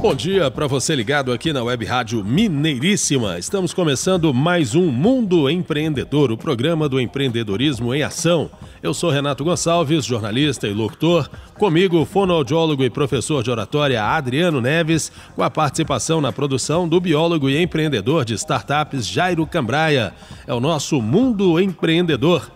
Bom 0.00 0.14
dia 0.14 0.48
para 0.48 0.68
você 0.68 0.94
ligado 0.94 1.32
aqui 1.32 1.52
na 1.52 1.60
Web 1.60 1.84
Rádio 1.84 2.24
Mineiríssima. 2.24 3.36
Estamos 3.36 3.74
começando 3.74 4.32
mais 4.32 4.76
um 4.76 4.92
Mundo 4.92 5.50
Empreendedor, 5.50 6.30
o 6.30 6.38
programa 6.38 6.88
do 6.88 7.00
empreendedorismo 7.00 7.92
em 7.92 8.04
ação. 8.04 8.48
Eu 8.80 8.94
sou 8.94 9.10
Renato 9.10 9.42
Gonçalves, 9.42 10.04
jornalista 10.04 10.68
e 10.68 10.72
locutor. 10.72 11.28
Comigo, 11.58 12.04
fonoaudiólogo 12.04 12.84
e 12.84 12.90
professor 12.90 13.42
de 13.42 13.50
oratória 13.50 14.04
Adriano 14.04 14.60
Neves, 14.60 15.10
com 15.34 15.42
a 15.42 15.50
participação 15.50 16.20
na 16.20 16.32
produção 16.32 16.88
do 16.88 17.00
biólogo 17.00 17.50
e 17.50 17.60
empreendedor 17.60 18.24
de 18.24 18.34
startups 18.34 19.04
Jairo 19.04 19.44
Cambraia. 19.48 20.14
É 20.46 20.54
o 20.54 20.60
nosso 20.60 21.02
Mundo 21.02 21.58
Empreendedor. 21.58 22.48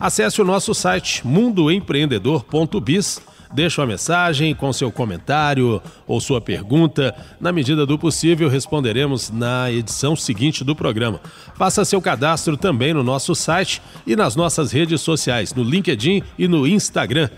Acesse 0.00 0.40
o 0.40 0.46
nosso 0.46 0.74
site 0.74 1.26
mundoempreendedor.biz 1.26 3.35
Deixe 3.52 3.80
uma 3.80 3.86
mensagem 3.86 4.54
com 4.54 4.72
seu 4.72 4.90
comentário 4.90 5.80
ou 6.06 6.20
sua 6.20 6.40
pergunta. 6.40 7.14
Na 7.40 7.52
medida 7.52 7.86
do 7.86 7.98
possível, 7.98 8.48
responderemos 8.48 9.30
na 9.30 9.70
edição 9.70 10.16
seguinte 10.16 10.64
do 10.64 10.74
programa. 10.74 11.20
Faça 11.54 11.84
seu 11.84 12.00
cadastro 12.00 12.56
também 12.56 12.92
no 12.92 13.02
nosso 13.02 13.34
site 13.34 13.80
e 14.06 14.16
nas 14.16 14.36
nossas 14.36 14.72
redes 14.72 15.00
sociais, 15.00 15.54
no 15.54 15.62
LinkedIn 15.62 16.22
e 16.38 16.48
no 16.48 16.66
Instagram. 16.66 17.28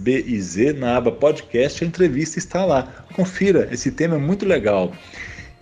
na 0.77 0.97
aba 0.97 1.11
podcast, 1.11 1.83
a 1.83 1.87
entrevista 1.87 2.37
está 2.37 2.63
lá. 2.65 3.05
Confira, 3.15 3.67
esse 3.71 3.89
tema 3.91 4.15
é 4.15 4.19
muito 4.19 4.45
legal. 4.45 4.91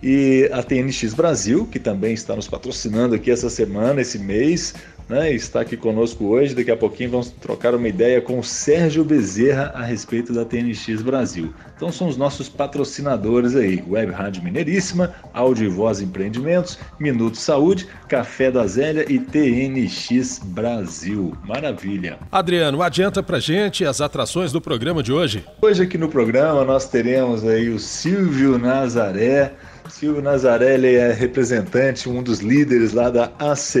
E 0.02 0.50
a 0.52 0.62
TNX 0.64 1.14
Brasil, 1.14 1.68
que 1.70 1.78
também 1.78 2.12
está 2.12 2.34
nos 2.34 2.48
patrocinando 2.48 3.14
aqui 3.14 3.30
essa 3.30 3.48
semana, 3.48 4.00
esse 4.00 4.18
mês, 4.18 4.74
né, 5.12 5.30
está 5.30 5.60
aqui 5.60 5.76
conosco 5.76 6.24
hoje. 6.24 6.54
Daqui 6.54 6.70
a 6.70 6.76
pouquinho 6.76 7.10
vamos 7.10 7.30
trocar 7.30 7.74
uma 7.74 7.86
ideia 7.86 8.20
com 8.20 8.38
o 8.38 8.42
Sérgio 8.42 9.04
Bezerra 9.04 9.70
a 9.74 9.84
respeito 9.84 10.32
da 10.32 10.42
TNX 10.42 11.02
Brasil. 11.02 11.52
Então 11.76 11.92
são 11.92 12.08
os 12.08 12.16
nossos 12.16 12.48
patrocinadores 12.48 13.54
aí: 13.54 13.84
Web 13.86 14.10
Rádio 14.10 14.42
Mineiríssima, 14.42 15.14
Áudio 15.34 15.66
e 15.66 15.68
Voz 15.68 16.00
Empreendimentos, 16.00 16.78
Minuto 16.98 17.36
Saúde, 17.36 17.86
Café 18.08 18.50
da 18.50 18.66
Zélia 18.66 19.04
e 19.06 19.18
TNX 19.18 20.40
Brasil. 20.44 21.36
Maravilha. 21.44 22.18
Adriano, 22.30 22.82
adianta 22.82 23.22
pra 23.22 23.38
gente 23.38 23.84
as 23.84 24.00
atrações 24.00 24.50
do 24.50 24.60
programa 24.60 25.02
de 25.02 25.12
hoje. 25.12 25.44
Hoje 25.60 25.82
aqui 25.82 25.98
no 25.98 26.08
programa 26.08 26.64
nós 26.64 26.88
teremos 26.88 27.44
aí 27.44 27.68
o 27.68 27.78
Silvio 27.78 28.58
Nazaré 28.58 29.52
Silvio 29.88 30.22
Nazarelli 30.22 30.96
é 30.96 31.12
representante, 31.12 32.08
um 32.08 32.22
dos 32.22 32.40
líderes 32.40 32.92
lá 32.92 33.10
da 33.10 33.30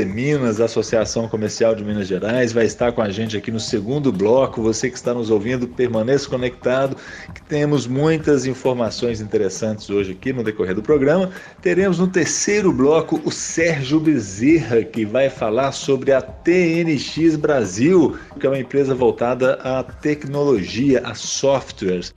Minas, 0.06 0.60
Associação 0.60 1.21
Comercial 1.28 1.74
de 1.74 1.84
Minas 1.84 2.06
Gerais, 2.06 2.52
vai 2.52 2.64
estar 2.64 2.92
com 2.92 3.02
a 3.02 3.10
gente 3.10 3.36
aqui 3.36 3.50
no 3.50 3.60
segundo 3.60 4.12
bloco. 4.12 4.62
Você 4.62 4.90
que 4.90 4.96
está 4.96 5.12
nos 5.14 5.30
ouvindo, 5.30 5.66
permaneça 5.68 6.28
conectado, 6.28 6.96
que 7.34 7.42
temos 7.42 7.86
muitas 7.86 8.46
informações 8.46 9.20
interessantes 9.20 9.90
hoje 9.90 10.12
aqui 10.12 10.32
no 10.32 10.42
decorrer 10.42 10.74
do 10.74 10.82
programa. 10.82 11.30
Teremos 11.60 11.98
no 11.98 12.08
terceiro 12.08 12.72
bloco 12.72 13.20
o 13.24 13.30
Sérgio 13.30 14.00
Bezerra, 14.00 14.82
que 14.82 15.04
vai 15.04 15.28
falar 15.30 15.72
sobre 15.72 16.12
a 16.12 16.20
TNX 16.20 17.36
Brasil, 17.36 18.16
que 18.38 18.46
é 18.46 18.50
uma 18.50 18.58
empresa 18.58 18.94
voltada 18.94 19.54
à 19.62 19.82
tecnologia, 19.82 21.00
a 21.04 21.14
softwares. 21.14 22.12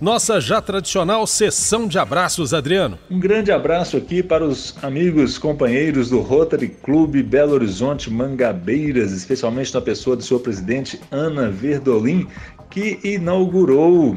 Nossa 0.00 0.40
já 0.40 0.62
tradicional 0.62 1.26
sessão 1.26 1.86
de 1.86 1.98
abraços, 1.98 2.54
Adriano. 2.54 2.98
Um 3.10 3.20
grande 3.20 3.52
abraço 3.52 3.98
aqui 3.98 4.22
para 4.22 4.42
os 4.42 4.74
amigos, 4.82 5.36
companheiros 5.36 6.08
do 6.08 6.20
Rotary 6.20 6.68
Clube 6.68 7.22
Belo 7.22 7.52
Horizonte 7.52 8.10
Mangabeiras, 8.10 9.12
especialmente 9.12 9.74
na 9.74 9.80
pessoa 9.82 10.16
de 10.16 10.24
sua 10.24 10.40
presidente 10.40 10.98
Ana 11.10 11.50
Verdolim, 11.50 12.26
que 12.70 12.98
inaugurou 13.04 14.16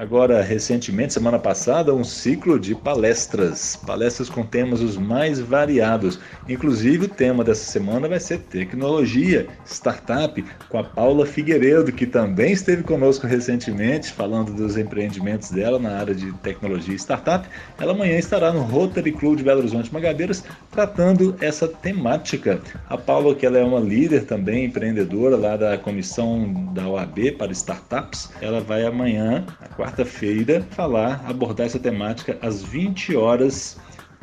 agora 0.00 0.40
recentemente, 0.40 1.12
semana 1.12 1.38
passada, 1.38 1.94
um 1.94 2.02
ciclo 2.02 2.58
de 2.58 2.74
palestras, 2.74 3.76
palestras 3.76 4.30
com 4.30 4.42
temas 4.42 4.80
os 4.80 4.96
mais 4.96 5.40
variados. 5.40 6.18
Inclusive, 6.48 7.04
o 7.04 7.08
tema 7.08 7.44
dessa 7.44 7.70
semana 7.70 8.08
vai 8.08 8.18
ser 8.18 8.38
tecnologia, 8.38 9.46
startup, 9.66 10.42
com 10.70 10.78
a 10.78 10.84
Paula 10.84 11.26
Figueiredo, 11.26 11.92
que 11.92 12.06
também 12.06 12.52
esteve 12.52 12.82
conosco 12.82 13.26
recentemente, 13.26 14.10
falando 14.10 14.54
dos 14.54 14.78
empreendimentos 14.78 15.50
dela 15.50 15.78
na 15.78 15.98
área 15.98 16.14
de 16.14 16.32
tecnologia 16.38 16.94
e 16.94 16.98
startup. 16.98 17.46
Ela 17.78 17.92
amanhã 17.92 18.16
estará 18.18 18.54
no 18.54 18.62
Rotary 18.62 19.12
Club 19.12 19.36
de 19.36 19.44
Belo 19.44 19.60
Horizonte 19.60 19.92
Magabeiras, 19.92 20.42
tratando 20.70 21.36
essa 21.42 21.68
temática. 21.68 22.58
A 22.88 22.96
Paula, 22.96 23.34
que 23.34 23.44
ela 23.44 23.58
é 23.58 23.62
uma 23.62 23.80
líder 23.80 24.24
também, 24.24 24.64
empreendedora 24.64 25.36
lá 25.36 25.58
da 25.58 25.76
comissão 25.76 26.72
da 26.72 26.88
OAB 26.88 27.32
para 27.36 27.52
startups, 27.52 28.30
ela 28.40 28.62
vai 28.62 28.86
amanhã, 28.86 29.44
a 29.60 29.68
quarta 29.68 29.89
quarta-feira, 29.90 30.64
falar, 30.70 31.24
abordar 31.26 31.66
essa 31.66 31.78
temática 31.78 32.38
às 32.40 32.62
20 32.62 33.16
horas 33.16 33.76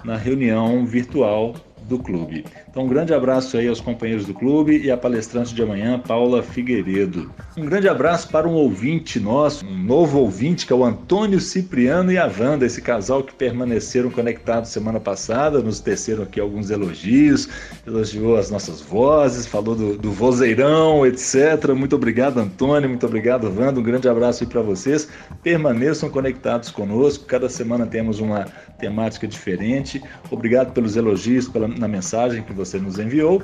na 0.03 0.15
reunião 0.15 0.85
virtual 0.85 1.55
do 1.87 1.97
clube. 1.97 2.45
Então, 2.69 2.83
um 2.83 2.87
grande 2.87 3.13
abraço 3.13 3.57
aí 3.57 3.67
aos 3.67 3.79
companheiros 3.79 4.25
do 4.25 4.33
clube 4.33 4.77
e 4.77 4.91
à 4.91 4.97
palestrante 4.97 5.55
de 5.55 5.61
amanhã, 5.61 5.99
Paula 5.99 6.43
Figueiredo. 6.43 7.31
Um 7.55 7.65
grande 7.65 7.87
abraço 7.87 8.29
para 8.29 8.47
um 8.47 8.53
ouvinte 8.53 9.19
nosso, 9.19 9.65
um 9.65 9.77
novo 9.77 10.19
ouvinte, 10.19 10.65
que 10.65 10.73
é 10.73 10.75
o 10.75 10.83
Antônio 10.83 11.39
Cipriano 11.39 12.11
e 12.11 12.17
a 12.17 12.27
Wanda, 12.27 12.65
esse 12.65 12.81
casal 12.81 13.23
que 13.23 13.33
permaneceram 13.33 14.11
conectados 14.11 14.69
semana 14.69 14.99
passada, 14.99 15.61
nos 15.61 15.79
teceram 15.79 16.23
aqui 16.23 16.39
alguns 16.39 16.69
elogios, 16.69 17.47
elogiou 17.85 18.37
as 18.37 18.51
nossas 18.51 18.81
vozes, 18.81 19.45
falou 19.45 19.75
do, 19.75 19.97
do 19.97 20.11
vozeirão, 20.11 21.05
etc. 21.05 21.73
Muito 21.75 21.95
obrigado, 21.95 22.39
Antônio, 22.39 22.89
muito 22.89 23.05
obrigado, 23.05 23.45
Wanda. 23.45 23.79
Um 23.79 23.83
grande 23.83 24.09
abraço 24.09 24.43
aí 24.43 24.49
para 24.49 24.61
vocês. 24.61 25.07
Permaneçam 25.41 26.09
conectados 26.09 26.69
conosco, 26.69 27.25
cada 27.25 27.49
semana 27.49 27.85
temos 27.85 28.19
uma 28.19 28.45
temática 28.77 29.27
diferente. 29.27 30.01
Obrigado 30.29 30.73
pelos 30.73 30.95
elogios, 30.95 31.47
pela, 31.47 31.67
na 31.67 31.87
mensagem 31.87 32.43
que 32.43 32.53
você 32.53 32.77
nos 32.77 32.99
enviou. 32.99 33.41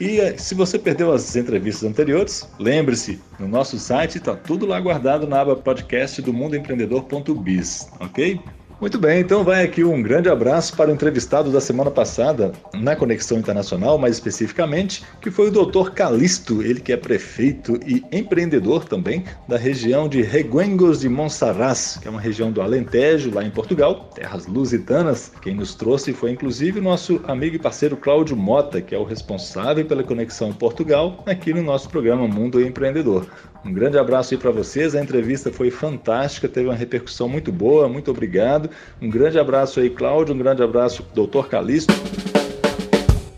E 0.00 0.20
eh, 0.20 0.36
se 0.36 0.54
você 0.54 0.78
perdeu 0.78 1.12
as 1.12 1.34
entrevistas 1.36 1.88
anteriores, 1.88 2.48
lembre-se, 2.58 3.20
no 3.38 3.48
nosso 3.48 3.78
site 3.78 4.18
está 4.18 4.34
tudo 4.34 4.66
lá 4.66 4.78
guardado 4.80 5.26
na 5.26 5.40
aba 5.40 5.56
podcast 5.56 6.20
do 6.22 6.32
mundoempreendedor.biz, 6.32 7.88
ok? 8.00 8.40
Muito 8.78 8.98
bem, 8.98 9.20
então 9.20 9.42
vai 9.42 9.64
aqui 9.64 9.82
um 9.82 10.02
grande 10.02 10.28
abraço 10.28 10.76
para 10.76 10.90
o 10.90 10.92
entrevistado 10.92 11.50
da 11.50 11.62
semana 11.62 11.90
passada 11.90 12.52
na 12.74 12.94
Conexão 12.94 13.38
Internacional, 13.38 13.96
mais 13.96 14.16
especificamente, 14.16 15.02
que 15.18 15.30
foi 15.30 15.48
o 15.48 15.50
Dr. 15.50 15.92
Calisto, 15.92 16.60
ele 16.60 16.78
que 16.78 16.92
é 16.92 16.96
prefeito 16.96 17.80
e 17.86 18.04
empreendedor 18.12 18.84
também 18.84 19.24
da 19.48 19.56
região 19.56 20.06
de 20.06 20.20
Reguengos 20.20 21.00
de 21.00 21.08
Monsaraz, 21.08 21.98
que 22.02 22.06
é 22.06 22.10
uma 22.10 22.20
região 22.20 22.52
do 22.52 22.60
Alentejo, 22.60 23.32
lá 23.32 23.42
em 23.42 23.50
Portugal, 23.50 24.10
terras 24.14 24.46
lusitanas. 24.46 25.32
Quem 25.40 25.54
nos 25.54 25.74
trouxe 25.74 26.12
foi 26.12 26.30
inclusive 26.32 26.78
o 26.78 26.82
nosso 26.82 27.18
amigo 27.26 27.56
e 27.56 27.58
parceiro 27.58 27.96
Cláudio 27.96 28.36
Mota, 28.36 28.82
que 28.82 28.94
é 28.94 28.98
o 28.98 29.04
responsável 29.04 29.86
pela 29.86 30.04
Conexão 30.04 30.52
Portugal 30.52 31.24
aqui 31.24 31.54
no 31.54 31.62
nosso 31.62 31.88
programa 31.88 32.28
Mundo 32.28 32.60
Empreendedor. 32.60 33.26
Um 33.64 33.72
grande 33.72 33.98
abraço 33.98 34.34
aí 34.34 34.40
para 34.40 34.50
vocês. 34.50 34.94
A 34.94 35.02
entrevista 35.02 35.50
foi 35.50 35.70
fantástica, 35.70 36.48
teve 36.48 36.68
uma 36.68 36.74
repercussão 36.74 37.28
muito 37.28 37.50
boa. 37.50 37.88
Muito 37.88 38.10
obrigado. 38.10 38.70
Um 39.00 39.10
grande 39.10 39.38
abraço 39.38 39.80
aí, 39.80 39.90
Cláudio. 39.90 40.34
Um 40.34 40.38
grande 40.38 40.62
abraço, 40.62 41.04
doutor 41.14 41.48
Calixto. 41.48 41.94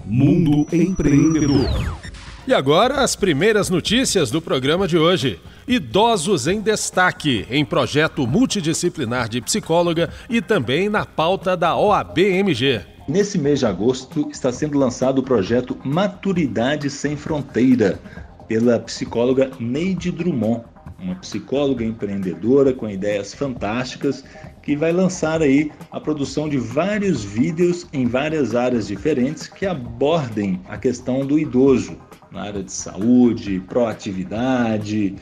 Mundo 0.05 0.67
Empreendedor. 0.73 1.99
E 2.47 2.55
agora 2.55 3.03
as 3.03 3.15
primeiras 3.15 3.69
notícias 3.69 4.31
do 4.31 4.41
programa 4.41 4.89
de 4.89 4.97
hoje. 4.97 5.39
Idosos 5.67 6.47
em 6.47 6.63
destaque 6.63 7.47
em 7.51 7.63
projeto 7.63 8.27
multidisciplinar 8.27 9.29
de 9.29 9.43
psicóloga 9.43 10.09
e 10.31 10.41
também 10.41 10.89
na 10.89 11.05
pauta 11.05 11.55
da 11.55 11.77
OABMG. 11.77 12.81
Nesse 13.07 13.39
mês 13.39 13.59
de 13.59 13.67
agosto 13.67 14.29
está 14.31 14.51
sendo 14.51 14.79
lançado 14.79 15.19
o 15.19 15.23
projeto 15.23 15.77
Maturidade 15.85 16.89
Sem 16.89 17.17
Fronteira, 17.17 17.99
pela 18.49 18.81
psicóloga 18.81 19.51
Neide 19.61 20.11
Drummond, 20.11 20.65
uma 20.99 21.15
psicóloga 21.17 21.85
empreendedora 21.85 22.73
com 22.73 22.89
ideias 22.89 23.33
fantásticas 23.35 24.25
que 24.63 24.75
vai 24.75 24.91
lançar 24.91 25.41
aí 25.41 25.71
a 25.93 26.01
produção 26.01 26.49
de 26.49 26.59
vários 26.59 27.23
vídeos 27.23 27.87
em 27.93 28.07
várias 28.07 28.55
áreas 28.55 28.89
diferentes 28.89 29.47
que 29.47 29.65
abordem 29.65 30.61
a 30.69 30.77
questão 30.77 31.25
do 31.25 31.39
idoso 31.39 31.97
na 32.31 32.43
área 32.43 32.63
de 32.63 32.73
saúde, 32.73 33.63
proatividade, 33.69 35.15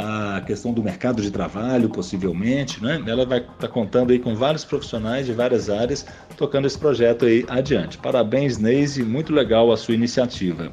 a 0.00 0.40
questão 0.42 0.72
do 0.72 0.80
mercado 0.80 1.20
de 1.20 1.28
trabalho, 1.28 1.88
possivelmente, 1.88 2.80
né? 2.80 3.02
Ela 3.04 3.26
vai 3.26 3.40
estar 3.40 3.52
tá 3.54 3.68
contando 3.68 4.12
aí 4.12 4.20
com 4.20 4.32
vários 4.32 4.64
profissionais 4.64 5.26
de 5.26 5.32
várias 5.32 5.68
áreas 5.68 6.06
tocando 6.36 6.68
esse 6.68 6.78
projeto 6.78 7.24
aí 7.24 7.44
adiante. 7.48 7.98
Parabéns, 7.98 8.58
Neise, 8.58 9.02
muito 9.02 9.32
legal 9.32 9.72
a 9.72 9.76
sua 9.76 9.94
iniciativa. 9.94 10.72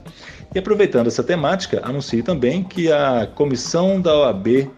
E 0.53 0.59
aproveitando 0.59 1.07
essa 1.07 1.23
temática, 1.23 1.81
anuncio 1.83 2.21
também 2.21 2.63
que 2.63 2.91
a 2.91 3.25
comissão 3.25 3.99
da 3.99 4.15
OAB 4.15 4.69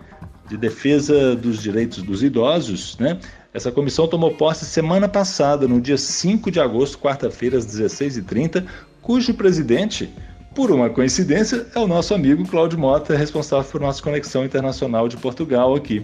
de 0.48 0.56
Defesa 0.56 1.36
dos 1.36 1.62
Direitos 1.62 2.02
dos 2.02 2.24
Idosos, 2.24 2.98
né? 2.98 3.20
Essa 3.54 3.70
comissão 3.70 4.08
tomou 4.08 4.34
posse 4.36 4.64
semana 4.64 5.10
passada, 5.10 5.68
no 5.68 5.82
dia 5.82 5.98
5 5.98 6.50
de 6.50 6.62
agosto, 6.62 6.98
quarta-feira, 7.00 7.58
às 7.58 7.66
16h30, 7.66 8.64
cujo 9.02 9.34
presidente, 9.34 10.10
por 10.58 10.72
uma 10.72 10.90
coincidência, 10.90 11.68
é 11.76 11.78
o 11.78 11.86
nosso 11.86 12.16
amigo 12.16 12.44
Cláudio 12.48 12.80
Mota, 12.80 13.16
responsável 13.16 13.70
por 13.72 13.80
nossa 13.80 14.02
conexão 14.02 14.44
internacional 14.44 15.08
de 15.08 15.16
Portugal 15.16 15.76
aqui. 15.76 16.04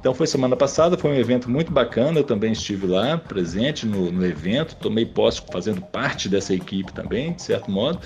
Então 0.00 0.12
foi 0.12 0.26
semana 0.26 0.56
passada, 0.56 0.98
foi 0.98 1.12
um 1.12 1.14
evento 1.14 1.48
muito 1.48 1.70
bacana, 1.70 2.18
eu 2.18 2.24
também 2.24 2.50
estive 2.50 2.88
lá, 2.88 3.16
presente 3.16 3.86
no, 3.86 4.10
no 4.10 4.26
evento, 4.26 4.74
tomei 4.74 5.06
posse 5.06 5.40
fazendo 5.52 5.80
parte 5.80 6.28
dessa 6.28 6.52
equipe 6.52 6.92
também, 6.92 7.34
de 7.34 7.42
certo 7.42 7.70
modo, 7.70 8.00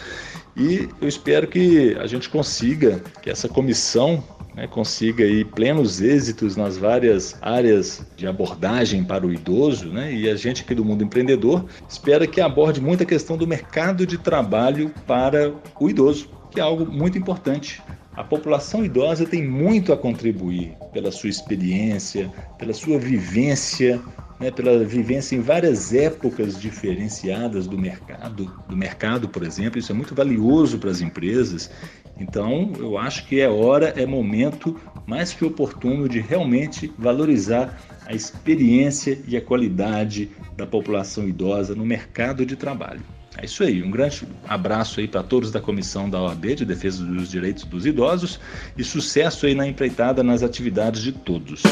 e 0.55 0.87
eu 1.01 1.09
espero 1.09 1.49
que 1.49 1.97
a 1.99 2.07
gente 2.07 2.29
consiga, 2.29 3.03
que 3.23 3.31
essa 3.31 3.49
comissão 3.49 4.23
né, 4.57 4.67
consiga 4.67 5.23
aí 5.23 5.45
plenos 5.45 6.01
êxitos 6.01 6.57
nas 6.57 6.79
várias 6.79 7.37
áreas 7.43 8.05
de 8.17 8.27
abordagem 8.27 9.05
para 9.05 9.27
o 9.27 9.33
idoso, 9.33 9.89
né, 9.89 10.13
e 10.13 10.29
a 10.31 10.35
gente 10.35 10.63
aqui 10.63 10.75
do 10.75 10.85
mundo 10.85 11.05
empreendedor 11.05 11.67
espera 11.87 12.27
que 12.27 12.41
aborde 12.41 12.81
muita 12.81 13.05
questão 13.05 13.37
do 13.37 13.47
mercado 13.47 14.07
de 14.07 14.17
trabalho 14.17 14.91
para 15.07 15.53
o 15.79 15.91
idoso, 15.91 16.31
que 16.51 16.59
é 16.59 16.63
algo 16.63 16.91
muito 16.91 17.19
importante. 17.19 17.83
A 18.17 18.25
população 18.25 18.83
idosa 18.83 19.27
tem 19.27 19.47
muito 19.47 19.93
a 19.93 19.97
contribuir 19.97 20.75
pela 20.91 21.13
sua 21.13 21.29
experiência, 21.29 22.33
pela 22.59 22.73
sua 22.73 22.99
vivência 22.99 24.03
né, 24.39 24.51
pela 24.51 24.85
vivência 24.85 25.35
em 25.35 25.41
várias 25.41 25.95
épocas 25.95 26.61
diferenciadas 26.61 27.67
do 27.67 27.79
mercado, 27.79 28.53
do 28.69 28.77
mercado, 28.77 29.29
por 29.29 29.43
exemplo, 29.43 29.79
isso 29.79 29.93
é 29.93 29.95
muito 29.95 30.15
valioso 30.15 30.79
para 30.79 30.91
as 30.91 31.01
empresas. 31.01 31.71
Então, 32.19 32.73
eu 32.79 32.97
acho 32.97 33.27
que 33.27 33.41
é 33.41 33.49
hora, 33.49 33.89
é 33.97 34.07
momento 34.07 34.79
mais 35.07 35.33
que 35.33 35.45
oportuno 35.45 36.09
de 36.09 36.21
realmente 36.21 36.93
valorizar 36.99 37.79
a 38.07 38.15
experiência 38.15 39.21
e 39.27 39.37
a 39.37 39.41
qualidade 39.41 40.31
da 40.57 40.67
população 40.67 41.29
idosa 41.29 41.75
no 41.75 41.85
mercado 41.85 42.47
de 42.47 42.57
trabalho. 42.57 43.03
É 43.39 43.45
isso 43.45 43.63
aí, 43.63 43.83
um 43.83 43.91
grande 43.91 44.27
abraço 44.49 44.99
aí 44.99 45.07
para 45.07 45.23
todos 45.23 45.51
da 45.51 45.61
comissão 45.61 46.09
da 46.09 46.23
OAB 46.23 46.55
de 46.55 46.65
Defesa 46.65 47.05
dos 47.05 47.31
Direitos 47.31 47.65
dos 47.65 47.85
Idosos 47.85 48.41
e 48.79 48.83
sucesso 48.83 49.45
aí 49.45 49.55
na 49.55 49.67
empreitada 49.67 50.23
nas 50.23 50.43
atividades 50.43 51.03
de 51.03 51.13
todos. 51.13 51.63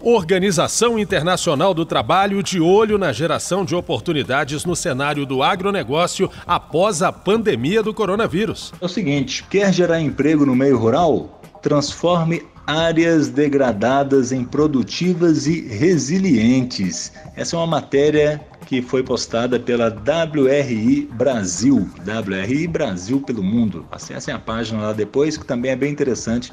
Organização 0.00 0.98
Internacional 0.98 1.74
do 1.74 1.84
Trabalho 1.84 2.42
de 2.42 2.60
olho 2.60 2.96
na 2.98 3.12
geração 3.12 3.64
de 3.64 3.74
oportunidades 3.74 4.64
no 4.64 4.76
cenário 4.76 5.26
do 5.26 5.42
agronegócio 5.42 6.30
após 6.46 7.02
a 7.02 7.12
pandemia 7.12 7.82
do 7.82 7.92
coronavírus. 7.92 8.72
É 8.80 8.84
o 8.84 8.88
seguinte: 8.88 9.44
quer 9.50 9.72
gerar 9.72 10.00
emprego 10.00 10.46
no 10.46 10.54
meio 10.54 10.78
rural? 10.78 11.40
Transforme 11.60 12.42
áreas 12.64 13.28
degradadas 13.28 14.30
em 14.30 14.44
produtivas 14.44 15.46
e 15.46 15.66
resilientes. 15.66 17.12
Essa 17.34 17.56
é 17.56 17.58
uma 17.58 17.66
matéria 17.66 18.40
que 18.66 18.82
foi 18.82 19.02
postada 19.02 19.58
pela 19.58 19.88
WRI 19.88 21.08
Brasil, 21.14 21.88
WRI 22.06 22.68
Brasil 22.68 23.20
pelo 23.22 23.42
mundo. 23.42 23.86
Acessem 23.90 24.32
a 24.34 24.38
página 24.38 24.82
lá 24.82 24.92
depois, 24.92 25.38
que 25.38 25.46
também 25.46 25.70
é 25.70 25.76
bem 25.76 25.90
interessante 25.90 26.52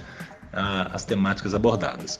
ah, 0.54 0.90
as 0.94 1.04
temáticas 1.04 1.54
abordadas. 1.54 2.20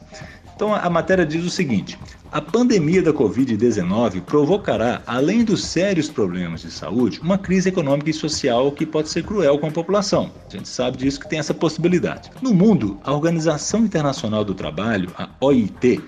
Então 0.56 0.74
a 0.74 0.90
matéria 0.90 1.26
diz 1.26 1.44
o 1.44 1.50
seguinte: 1.50 2.00
a 2.32 2.42
pandemia 2.42 3.02
da 3.02 3.14
Covid-19 3.14 4.22
provocará, 4.22 5.02
além 5.06 5.44
dos 5.44 5.66
sérios 5.66 6.10
problemas 6.10 6.62
de 6.62 6.72
saúde, 6.72 7.20
uma 7.22 7.38
crise 7.38 7.70
econômica 7.70 8.10
e 8.10 8.14
social 8.14 8.72
que 8.72 8.86
pode 8.86 9.10
ser 9.10 9.24
cruel 9.24 9.60
com 9.60 9.68
a 9.68 9.72
população. 9.72 10.32
A 10.50 10.58
gente 10.58 10.70
sabe 10.70 10.98
disso 10.98 11.20
que 11.20 11.30
tem 11.30 11.40
essa 11.40 11.54
possibilidade. 11.54 12.32
No 12.42 12.54
mundo, 12.54 13.00
a 13.04 13.14
Organização 13.14 13.82
Internacional 13.82 14.46
do 14.46 14.54
Trabalho, 14.54 15.12
a 15.18 15.30
OIT, 15.42 16.02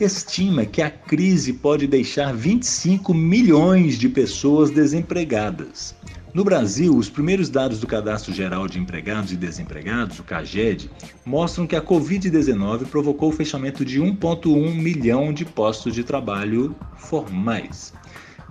estima 0.00 0.64
que 0.64 0.82
a 0.82 0.90
crise 0.90 1.52
pode 1.52 1.86
deixar 1.86 2.34
25 2.34 3.14
milhões 3.14 3.98
de 3.98 4.08
pessoas 4.08 4.70
desempregadas. 4.70 5.94
No 6.34 6.42
Brasil, 6.42 6.96
os 6.96 7.08
primeiros 7.08 7.48
dados 7.48 7.78
do 7.78 7.86
Cadastro 7.86 8.34
Geral 8.34 8.66
de 8.66 8.80
Empregados 8.80 9.30
e 9.30 9.36
Desempregados, 9.36 10.18
o 10.18 10.24
CAGED, 10.24 10.90
mostram 11.24 11.64
que 11.64 11.76
a 11.76 11.80
Covid-19 11.80 12.86
provocou 12.86 13.28
o 13.28 13.32
fechamento 13.32 13.84
de 13.84 14.00
1,1 14.00 14.74
milhão 14.74 15.32
de 15.32 15.44
postos 15.44 15.94
de 15.94 16.02
trabalho 16.02 16.74
formais. 16.96 17.92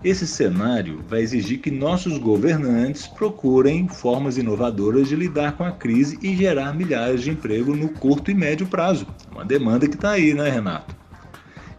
Esse 0.01 0.25
cenário 0.25 1.03
vai 1.09 1.24
exigir 1.24 1.60
que 1.60 1.69
nossos 1.69 2.17
governantes 2.17 3.05
procurem 3.05 3.89
formas 3.89 4.38
inovadoras 4.38 5.10
de 5.10 5.17
lidar 5.17 5.58
com 5.58 5.65
a 5.65 5.72
crise 5.74 6.17
e 6.22 6.34
gerar 6.38 6.74
milhares 6.74 7.22
de 7.22 7.31
empregos 7.31 7.77
no 7.77 7.89
curto 7.89 8.31
e 8.31 8.34
médio 8.34 8.65
prazo. 8.65 9.05
Uma 9.29 9.43
demanda 9.43 9.89
que 9.89 9.96
está 9.96 10.12
aí, 10.12 10.34
né, 10.34 10.50
Renato? 10.50 11.02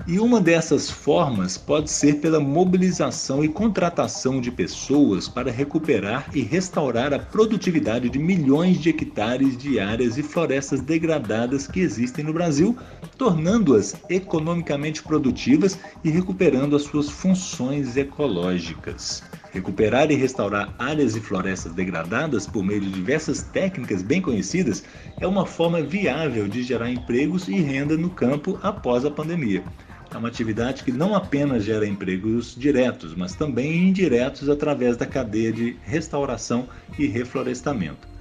E 0.07 0.19
uma 0.19 0.39
dessas 0.39 0.91
formas 0.91 1.57
pode 1.57 1.91
ser 1.91 2.17
pela 2.17 2.39
mobilização 2.39 3.43
e 3.43 3.49
contratação 3.49 4.39
de 4.39 4.51
pessoas 4.51 5.29
para 5.29 5.51
recuperar 5.51 6.29
e 6.35 6.43
restaurar 6.43 7.15
a 7.15 7.19
produtividade 7.19 8.11
de 8.11 8.19
milhões 8.19 8.79
de 8.79 8.91
hectares 8.91 9.57
de 9.57 9.81
áreas 9.81 10.19
e 10.19 10.23
florestas 10.23 10.83
degradadas 10.83 11.67
que 11.67 11.81
existem 11.81 12.23
no 12.23 12.35
Brasil, 12.35 12.77
tornando-as 13.17 13.97
economicamente 14.11 15.03
produtivas 15.03 15.79
e 16.05 16.11
recuperando 16.11 16.77
as 16.77 16.83
suas 16.83 17.09
funções 17.09 17.97
ecológicas. 17.97 19.23
Recuperar 19.53 20.11
e 20.11 20.17
restaurar 20.17 20.75
áreas 20.79 21.17
e 21.17 21.21
florestas 21.21 21.73
degradadas 21.73 22.47
por 22.47 22.63
meio 22.63 22.83
de 22.83 22.91
diversas 22.91 23.41
técnicas 23.41 24.03
bem 24.03 24.21
conhecidas 24.21 24.85
é 25.19 25.27
uma 25.27 25.47
forma 25.47 25.81
viável 25.81 26.47
de 26.47 26.63
gerar 26.63 26.91
empregos 26.91 27.49
e 27.49 27.55
renda 27.55 27.97
no 27.97 28.11
campo 28.11 28.59
após 28.63 29.07
a 29.07 29.11
pandemia. 29.11 29.65
É 30.15 30.17
uma 30.17 30.29
atividade 30.29 30.85
que 30.85 30.93
não 30.93 31.13
apenas 31.13 31.65
gera 31.65 31.85
empregos 31.85 32.55
diretos, 32.55 33.17
mas 33.17 33.35
também 33.35 33.89
indiretos 33.89 34.49
através 34.49 34.97
da 34.97 35.05
cadeia 35.05 35.53
de 35.53 35.77
restauração 35.83 36.69
e 36.97 37.09
reflorestamento. 37.09 38.14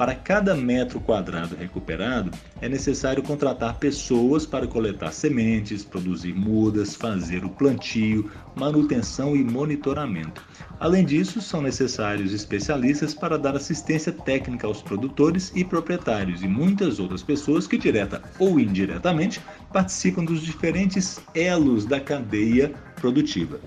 Para 0.00 0.14
cada 0.14 0.54
metro 0.54 0.98
quadrado 0.98 1.54
recuperado, 1.54 2.30
é 2.62 2.70
necessário 2.70 3.22
contratar 3.22 3.78
pessoas 3.78 4.46
para 4.46 4.66
coletar 4.66 5.12
sementes, 5.12 5.84
produzir 5.84 6.32
mudas, 6.32 6.94
fazer 6.94 7.44
o 7.44 7.50
plantio, 7.50 8.30
manutenção 8.56 9.36
e 9.36 9.44
monitoramento. 9.44 10.42
Além 10.80 11.04
disso, 11.04 11.42
são 11.42 11.60
necessários 11.60 12.32
especialistas 12.32 13.12
para 13.12 13.36
dar 13.36 13.54
assistência 13.54 14.10
técnica 14.10 14.66
aos 14.66 14.80
produtores 14.80 15.52
e 15.54 15.62
proprietários 15.62 16.40
e 16.42 16.48
muitas 16.48 16.98
outras 16.98 17.22
pessoas 17.22 17.66
que, 17.66 17.76
direta 17.76 18.22
ou 18.38 18.58
indiretamente, 18.58 19.38
participam 19.70 20.24
dos 20.24 20.40
diferentes 20.40 21.20
elos 21.34 21.84
da 21.84 22.00
cadeia 22.00 22.72
produtiva. 22.96 23.60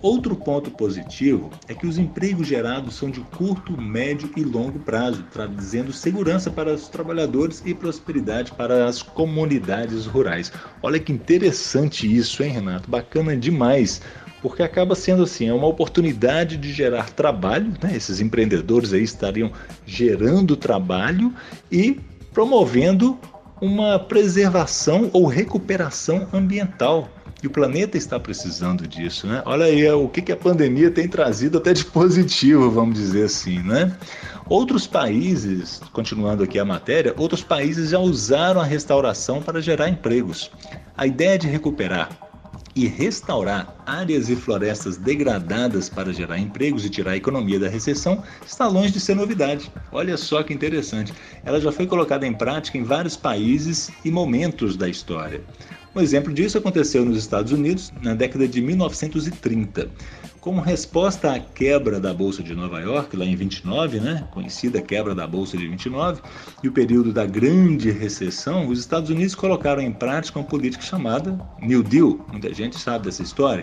Outro 0.00 0.36
ponto 0.36 0.70
positivo 0.70 1.50
é 1.66 1.74
que 1.74 1.86
os 1.86 1.98
empregos 1.98 2.46
gerados 2.46 2.94
são 2.94 3.10
de 3.10 3.20
curto, 3.20 3.80
médio 3.80 4.30
e 4.36 4.44
longo 4.44 4.78
prazo, 4.78 5.24
trazendo 5.32 5.92
segurança 5.92 6.50
para 6.50 6.72
os 6.72 6.88
trabalhadores 6.88 7.62
e 7.64 7.74
prosperidade 7.74 8.52
para 8.52 8.86
as 8.86 9.02
comunidades 9.02 10.06
rurais. 10.06 10.52
Olha 10.82 11.00
que 11.00 11.12
interessante 11.12 12.06
isso, 12.14 12.42
hein, 12.42 12.52
Renato? 12.52 12.88
Bacana 12.88 13.36
demais 13.36 14.00
porque 14.40 14.62
acaba 14.62 14.94
sendo 14.94 15.24
assim, 15.24 15.48
é 15.48 15.52
uma 15.52 15.66
oportunidade 15.66 16.56
de 16.56 16.72
gerar 16.72 17.10
trabalho, 17.10 17.72
né? 17.82 17.96
esses 17.96 18.20
empreendedores 18.20 18.92
aí 18.92 19.02
estariam 19.02 19.50
gerando 19.84 20.56
trabalho 20.56 21.34
e 21.72 22.00
promovendo 22.32 23.18
uma 23.60 23.98
preservação 23.98 25.10
ou 25.12 25.26
recuperação 25.26 26.28
ambiental. 26.32 27.08
E 27.42 27.46
o 27.46 27.50
planeta 27.50 27.96
está 27.96 28.18
precisando 28.18 28.86
disso, 28.86 29.26
né? 29.26 29.42
Olha 29.46 29.66
aí 29.66 29.88
o 29.92 30.08
que 30.08 30.32
a 30.32 30.36
pandemia 30.36 30.90
tem 30.90 31.06
trazido 31.06 31.58
até 31.58 31.72
de 31.72 31.84
positivo, 31.86 32.70
vamos 32.70 32.98
dizer 32.98 33.26
assim, 33.26 33.60
né? 33.60 33.96
Outros 34.48 34.86
países, 34.86 35.80
continuando 35.92 36.42
aqui 36.42 36.58
a 36.58 36.64
matéria, 36.64 37.14
outros 37.16 37.42
países 37.42 37.90
já 37.90 37.98
usaram 37.98 38.60
a 38.60 38.64
restauração 38.64 39.42
para 39.42 39.60
gerar 39.60 39.88
empregos. 39.88 40.50
A 40.96 41.06
ideia 41.06 41.38
de 41.38 41.46
recuperar 41.46 42.27
e 42.78 42.86
restaurar 42.86 43.74
áreas 43.84 44.30
e 44.30 44.36
florestas 44.36 44.96
degradadas 44.96 45.88
para 45.88 46.12
gerar 46.12 46.38
empregos 46.38 46.84
e 46.84 46.88
tirar 46.88 47.10
a 47.10 47.16
economia 47.16 47.58
da 47.58 47.68
recessão 47.68 48.22
está 48.46 48.68
longe 48.68 48.92
de 48.92 49.00
ser 49.00 49.16
novidade. 49.16 49.68
Olha 49.90 50.16
só 50.16 50.44
que 50.44 50.54
interessante. 50.54 51.12
Ela 51.44 51.60
já 51.60 51.72
foi 51.72 51.88
colocada 51.88 52.24
em 52.24 52.32
prática 52.32 52.78
em 52.78 52.84
vários 52.84 53.16
países 53.16 53.90
e 54.04 54.12
momentos 54.12 54.76
da 54.76 54.88
história. 54.88 55.42
Um 55.92 56.00
exemplo 56.00 56.32
disso 56.32 56.56
aconteceu 56.56 57.04
nos 57.04 57.18
Estados 57.18 57.50
Unidos 57.50 57.92
na 58.00 58.14
década 58.14 58.46
de 58.46 58.62
1930. 58.62 59.90
Como 60.48 60.62
resposta 60.62 61.34
à 61.34 61.38
quebra 61.38 62.00
da 62.00 62.14
Bolsa 62.14 62.42
de 62.42 62.54
Nova 62.54 62.80
York, 62.80 63.14
lá 63.14 63.26
em 63.26 63.36
29, 63.36 64.00
né, 64.00 64.26
conhecida 64.30 64.80
quebra 64.80 65.14
da 65.14 65.26
Bolsa 65.26 65.58
de 65.58 65.68
29, 65.68 66.22
e 66.62 66.68
o 66.68 66.72
período 66.72 67.12
da 67.12 67.26
Grande 67.26 67.90
Recessão, 67.90 68.66
os 68.66 68.80
Estados 68.80 69.10
Unidos 69.10 69.34
colocaram 69.34 69.82
em 69.82 69.92
prática 69.92 70.38
uma 70.38 70.46
política 70.46 70.82
chamada 70.82 71.38
New 71.60 71.82
Deal, 71.82 72.26
muita 72.32 72.54
gente 72.54 72.78
sabe 72.78 73.04
dessa 73.04 73.22
história, 73.22 73.62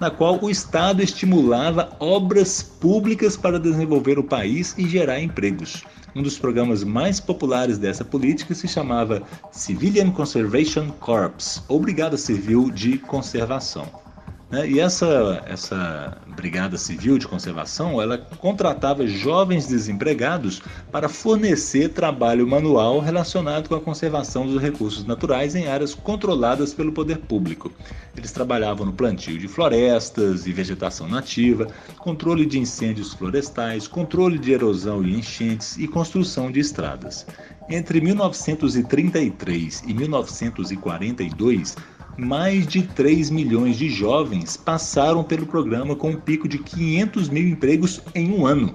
na 0.00 0.10
qual 0.10 0.42
o 0.42 0.50
Estado 0.50 1.00
estimulava 1.00 1.92
obras 2.00 2.60
públicas 2.60 3.36
para 3.36 3.60
desenvolver 3.60 4.18
o 4.18 4.24
país 4.24 4.74
e 4.76 4.88
gerar 4.88 5.20
empregos. 5.20 5.84
Um 6.12 6.24
dos 6.24 6.36
programas 6.36 6.82
mais 6.82 7.20
populares 7.20 7.78
dessa 7.78 8.04
política 8.04 8.52
se 8.52 8.66
chamava 8.66 9.22
Civilian 9.52 10.10
Conservation 10.10 10.90
Corps, 10.98 11.62
ou 11.68 11.78
Brigada 11.78 12.16
Civil 12.16 12.68
de 12.72 12.98
Conservação. 12.98 14.05
Né? 14.50 14.68
E 14.68 14.80
essa, 14.80 15.42
essa 15.46 16.18
Brigada 16.36 16.78
Civil 16.78 17.18
de 17.18 17.26
Conservação, 17.26 18.00
ela 18.00 18.16
contratava 18.16 19.06
jovens 19.06 19.66
desempregados 19.66 20.62
para 20.92 21.08
fornecer 21.08 21.88
trabalho 21.88 22.46
manual 22.46 23.00
relacionado 23.00 23.68
com 23.68 23.74
a 23.74 23.80
conservação 23.80 24.46
dos 24.46 24.62
recursos 24.62 25.04
naturais 25.04 25.56
em 25.56 25.66
áreas 25.66 25.94
controladas 25.94 26.72
pelo 26.72 26.92
poder 26.92 27.18
público. 27.18 27.72
Eles 28.16 28.30
trabalhavam 28.32 28.86
no 28.86 28.92
plantio 28.92 29.36
de 29.38 29.48
florestas 29.48 30.46
e 30.46 30.52
vegetação 30.52 31.08
nativa, 31.08 31.66
controle 31.98 32.46
de 32.46 32.58
incêndios 32.58 33.12
florestais, 33.14 33.88
controle 33.88 34.38
de 34.38 34.52
erosão 34.52 35.04
e 35.04 35.18
enchentes 35.18 35.76
e 35.76 35.88
construção 35.88 36.52
de 36.52 36.60
estradas. 36.60 37.26
Entre 37.68 38.00
1933 38.00 39.82
e 39.88 39.92
1942, 39.92 41.74
mais 42.16 42.66
de 42.66 42.82
3 42.82 43.30
milhões 43.30 43.76
de 43.76 43.88
jovens 43.88 44.56
passaram 44.56 45.22
pelo 45.22 45.46
programa 45.46 45.94
com 45.94 46.10
um 46.10 46.20
pico 46.20 46.48
de 46.48 46.58
500 46.58 47.28
mil 47.28 47.46
empregos 47.48 48.00
em 48.14 48.32
um 48.32 48.46
ano. 48.46 48.74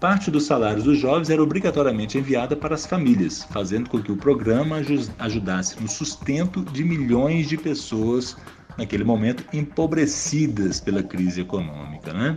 Parte 0.00 0.30
dos 0.30 0.44
salários 0.44 0.84
dos 0.84 0.98
jovens 0.98 1.30
era 1.30 1.42
obrigatoriamente 1.42 2.18
enviada 2.18 2.54
para 2.54 2.74
as 2.74 2.84
famílias, 2.84 3.44
fazendo 3.50 3.88
com 3.88 4.02
que 4.02 4.12
o 4.12 4.16
programa 4.16 4.82
ajudasse 5.18 5.80
no 5.80 5.88
sustento 5.88 6.62
de 6.64 6.84
milhões 6.84 7.48
de 7.48 7.56
pessoas 7.56 8.36
naquele 8.76 9.04
momento 9.04 9.42
empobrecidas 9.54 10.80
pela 10.80 11.02
crise 11.02 11.40
econômica, 11.40 12.12
né? 12.12 12.36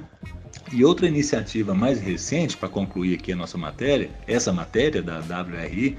E 0.71 0.85
outra 0.85 1.07
iniciativa 1.07 1.73
mais 1.73 1.99
recente, 1.99 2.55
para 2.55 2.69
concluir 2.69 3.15
aqui 3.15 3.33
a 3.33 3.35
nossa 3.35 3.57
matéria, 3.57 4.09
essa 4.25 4.53
matéria 4.53 5.01
da 5.01 5.19
WRI, 5.19 5.97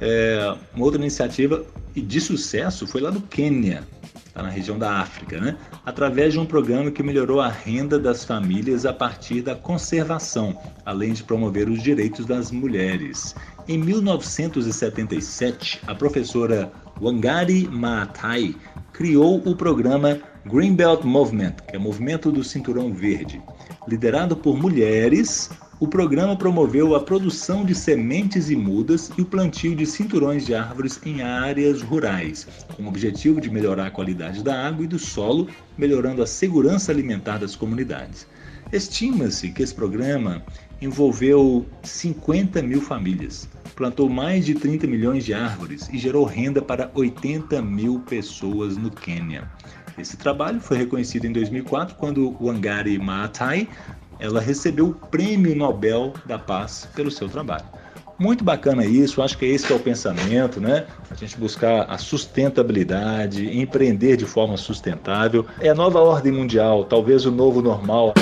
é, 0.00 0.56
uma 0.74 0.84
outra 0.84 1.00
iniciativa 1.00 1.64
de 2.00 2.20
sucesso 2.20 2.86
foi 2.86 3.00
lá 3.00 3.10
do 3.10 3.20
Quênia, 3.20 3.82
tá 4.34 4.42
na 4.42 4.50
região 4.50 4.78
da 4.78 5.00
África, 5.00 5.40
né? 5.40 5.56
através 5.84 6.32
de 6.32 6.38
um 6.38 6.44
programa 6.44 6.90
que 6.90 7.02
melhorou 7.02 7.40
a 7.40 7.48
renda 7.48 7.98
das 7.98 8.24
famílias 8.24 8.84
a 8.84 8.92
partir 8.92 9.40
da 9.40 9.54
conservação, 9.54 10.58
além 10.84 11.12
de 11.12 11.22
promover 11.22 11.68
os 11.68 11.82
direitos 11.82 12.26
das 12.26 12.50
mulheres. 12.50 13.34
Em 13.66 13.78
1977, 13.78 15.80
a 15.86 15.94
professora 15.94 16.70
Wangari 17.00 17.66
Maathai 17.68 18.54
criou 18.92 19.42
o 19.46 19.56
programa 19.56 20.20
Greenbelt 20.46 21.02
Movement, 21.02 21.54
que 21.68 21.76
é 21.76 21.78
o 21.78 21.82
movimento 21.82 22.30
do 22.30 22.44
cinturão 22.44 22.92
verde. 22.92 23.42
Liderado 23.88 24.36
por 24.36 24.56
mulheres, 24.56 25.50
o 25.78 25.86
programa 25.86 26.34
promoveu 26.34 26.94
a 26.94 27.00
produção 27.00 27.62
de 27.62 27.74
sementes 27.74 28.48
e 28.48 28.56
mudas 28.56 29.10
e 29.18 29.20
o 29.20 29.26
plantio 29.26 29.76
de 29.76 29.84
cinturões 29.84 30.46
de 30.46 30.54
árvores 30.54 30.98
em 31.04 31.20
áreas 31.20 31.82
rurais, 31.82 32.46
com 32.74 32.84
o 32.84 32.88
objetivo 32.88 33.42
de 33.42 33.50
melhorar 33.50 33.88
a 33.88 33.90
qualidade 33.90 34.42
da 34.42 34.66
água 34.66 34.84
e 34.84 34.88
do 34.88 34.98
solo, 34.98 35.48
melhorando 35.76 36.22
a 36.22 36.26
segurança 36.26 36.90
alimentar 36.90 37.38
das 37.38 37.54
comunidades. 37.54 38.26
Estima-se 38.72 39.50
que 39.50 39.62
esse 39.62 39.74
programa 39.74 40.42
envolveu 40.80 41.66
50 41.82 42.62
mil 42.62 42.80
famílias, 42.80 43.46
plantou 43.74 44.08
mais 44.08 44.46
de 44.46 44.54
30 44.54 44.86
milhões 44.86 45.26
de 45.26 45.34
árvores 45.34 45.90
e 45.92 45.98
gerou 45.98 46.24
renda 46.24 46.62
para 46.62 46.90
80 46.94 47.60
mil 47.60 48.00
pessoas 48.00 48.78
no 48.78 48.90
Quênia. 48.90 49.48
Esse 49.98 50.16
trabalho 50.16 50.60
foi 50.60 50.76
reconhecido 50.76 51.26
em 51.26 51.32
2004 51.32 51.96
quando 51.96 52.36
Wangari 52.40 52.98
Maathai 52.98 53.68
ela 54.18 54.40
recebeu 54.40 54.88
o 54.88 54.94
Prêmio 54.94 55.54
Nobel 55.54 56.14
da 56.24 56.38
Paz 56.38 56.88
pelo 56.94 57.10
seu 57.10 57.28
trabalho. 57.28 57.64
Muito 58.18 58.42
bacana 58.42 58.86
isso, 58.86 59.20
acho 59.20 59.36
que 59.36 59.44
é 59.44 59.48
esse 59.48 59.66
que 59.66 59.74
é 59.74 59.76
o 59.76 59.78
pensamento, 59.78 60.58
né? 60.58 60.86
A 61.10 61.14
gente 61.14 61.36
buscar 61.36 61.82
a 61.82 61.98
sustentabilidade, 61.98 63.58
empreender 63.58 64.16
de 64.16 64.24
forma 64.24 64.56
sustentável. 64.56 65.44
É 65.60 65.68
a 65.68 65.74
nova 65.74 66.00
ordem 66.00 66.32
mundial, 66.32 66.84
talvez 66.84 67.26
o 67.26 67.30
novo 67.30 67.60
normal. 67.60 68.14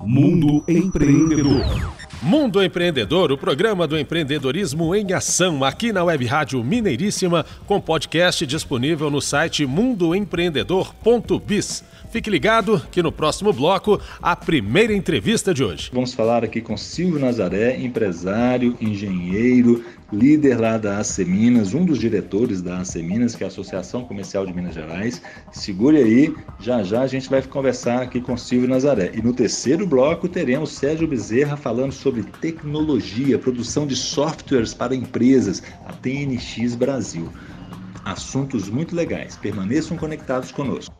Mundo 0.00 0.64
Empreendedor. 0.66 1.90
Mundo 2.22 2.62
Empreendedor, 2.62 3.32
o 3.32 3.38
programa 3.38 3.86
do 3.86 3.98
empreendedorismo 3.98 4.94
em 4.94 5.12
ação, 5.12 5.62
aqui 5.62 5.92
na 5.92 6.02
Web 6.04 6.24
Rádio 6.26 6.64
Mineiríssima, 6.64 7.44
com 7.66 7.78
podcast 7.80 8.46
disponível 8.46 9.10
no 9.10 9.20
site 9.20 9.66
mundoempreendedor.biz. 9.66 11.84
Fique 12.10 12.28
ligado 12.28 12.82
que 12.90 13.02
no 13.02 13.12
próximo 13.12 13.52
bloco, 13.52 14.00
a 14.20 14.34
primeira 14.34 14.92
entrevista 14.92 15.54
de 15.54 15.62
hoje. 15.62 15.90
Vamos 15.92 16.12
falar 16.12 16.42
aqui 16.42 16.60
com 16.60 16.76
Silvio 16.76 17.20
Nazaré, 17.20 17.80
empresário, 17.80 18.76
engenheiro, 18.80 19.84
líder 20.12 20.60
lá 20.60 20.76
da 20.76 20.98
AC 20.98 21.18
Minas, 21.18 21.72
um 21.72 21.84
dos 21.84 22.00
diretores 22.00 22.60
da 22.60 22.80
AC 22.80 22.96
Minas, 22.96 23.36
que 23.36 23.44
é 23.44 23.46
a 23.46 23.48
Associação 23.48 24.04
Comercial 24.04 24.44
de 24.44 24.52
Minas 24.52 24.74
Gerais. 24.74 25.22
Segure 25.52 25.98
aí, 25.98 26.34
já 26.58 26.82
já 26.82 27.02
a 27.02 27.06
gente 27.06 27.30
vai 27.30 27.42
conversar 27.42 28.02
aqui 28.02 28.20
com 28.20 28.36
Silvio 28.36 28.68
Nazaré. 28.68 29.12
E 29.14 29.22
no 29.22 29.32
terceiro 29.32 29.86
bloco 29.86 30.28
teremos 30.28 30.72
Sérgio 30.72 31.06
Bezerra 31.06 31.56
falando 31.56 31.92
sobre 31.92 32.24
tecnologia, 32.24 33.38
produção 33.38 33.86
de 33.86 33.94
softwares 33.94 34.74
para 34.74 34.96
empresas, 34.96 35.62
a 35.86 35.92
TNX 35.92 36.74
Brasil. 36.74 37.28
Assuntos 38.04 38.68
muito 38.68 38.96
legais. 38.96 39.36
Permaneçam 39.36 39.96
conectados 39.96 40.50
conosco. 40.50 40.99